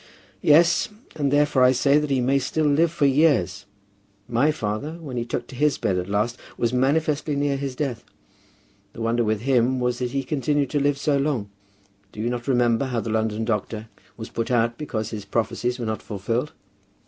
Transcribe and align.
"Yes; 0.41 0.89
and 1.15 1.31
therefore 1.31 1.61
I 1.61 1.73
say 1.73 1.99
that 1.99 2.09
he 2.09 2.21
may 2.21 2.39
still 2.39 2.65
live 2.65 2.91
for 2.91 3.05
years. 3.05 3.67
My 4.27 4.49
father, 4.49 4.93
when 4.93 5.15
he 5.15 5.25
took 5.25 5.45
to 5.49 5.55
his 5.55 5.77
bed 5.77 5.95
at 5.99 6.09
last, 6.09 6.39
was 6.57 6.73
manifestly 6.73 7.35
near 7.35 7.55
his 7.55 7.75
death. 7.75 8.03
The 8.93 9.01
wonder 9.01 9.23
with 9.23 9.41
him 9.41 9.79
was 9.79 9.99
that 9.99 10.09
he 10.09 10.23
continued 10.23 10.71
to 10.71 10.79
live 10.79 10.97
so 10.97 11.17
long. 11.19 11.51
Do 12.11 12.19
you 12.19 12.31
not 12.31 12.47
remember 12.47 12.85
how 12.85 12.99
the 12.99 13.11
London 13.11 13.45
doctor 13.45 13.89
was 14.17 14.29
put 14.31 14.49
out 14.49 14.75
because 14.79 15.11
his 15.11 15.23
prophecies 15.23 15.77
were 15.77 15.85
not 15.85 16.01
fulfilled?" 16.01 16.51